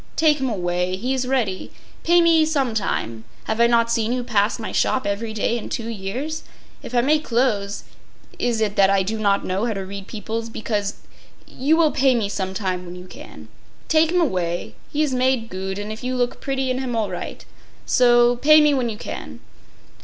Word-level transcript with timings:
Take 0.15 0.39
him 0.39 0.49
away. 0.49 0.95
He 0.95 1.13
is 1.13 1.27
ready. 1.27 1.69
Pay 2.03 2.21
me 2.23 2.43
some 2.43 2.73
time. 2.73 3.23
Haf 3.43 3.59
I 3.59 3.67
not 3.67 3.91
seen 3.91 4.11
you 4.11 4.23
pass 4.23 4.57
mine 4.57 4.73
shop 4.73 5.05
every 5.05 5.31
day 5.31 5.59
in 5.59 5.69
two 5.69 5.89
years? 5.89 6.41
If 6.81 6.95
I 6.95 7.01
make 7.01 7.23
clothes 7.23 7.83
is 8.39 8.61
it 8.61 8.75
that 8.77 8.89
I 8.89 9.03
do 9.03 9.19
not 9.19 9.45
know 9.45 9.65
how 9.67 9.73
to 9.73 9.85
read 9.85 10.07
beoples 10.07 10.51
because? 10.51 10.95
You 11.45 11.77
will 11.77 11.91
pay 11.91 12.15
me 12.15 12.29
some 12.29 12.55
time 12.55 12.83
when 12.83 12.95
you 12.95 13.05
can. 13.05 13.49
Take 13.89 14.11
him 14.11 14.19
away. 14.19 14.73
He 14.91 15.03
is 15.03 15.13
made 15.13 15.49
goot; 15.49 15.77
and 15.77 15.91
if 15.91 16.03
you 16.03 16.15
look 16.15 16.41
bretty 16.41 16.71
in 16.71 16.79
him 16.79 16.95
all 16.95 17.11
right. 17.11 17.45
So. 17.85 18.37
Pay 18.37 18.59
me 18.59 18.73
when 18.73 18.89
you 18.89 18.97
can. 18.97 19.39